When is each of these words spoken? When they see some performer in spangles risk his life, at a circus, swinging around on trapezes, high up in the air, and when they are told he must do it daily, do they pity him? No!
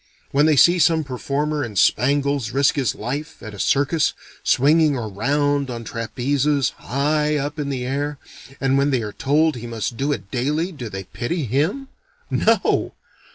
When 0.31 0.47
they 0.47 0.55
see 0.55 0.79
some 0.79 1.03
performer 1.03 1.63
in 1.63 1.75
spangles 1.75 2.49
risk 2.49 2.73
his 2.73 2.95
life, 2.95 3.43
at 3.43 3.53
a 3.53 3.59
circus, 3.59 4.13
swinging 4.41 4.95
around 4.95 5.69
on 5.69 5.83
trapezes, 5.83 6.71
high 6.79 7.35
up 7.37 7.59
in 7.59 7.69
the 7.69 7.85
air, 7.85 8.17
and 8.59 8.79
when 8.79 8.89
they 8.89 9.03
are 9.03 9.13
told 9.13 9.57
he 9.57 9.67
must 9.67 9.97
do 9.97 10.11
it 10.11 10.31
daily, 10.31 10.71
do 10.71 10.89
they 10.89 11.03
pity 11.03 11.45
him? 11.45 11.87
No! 12.31 12.95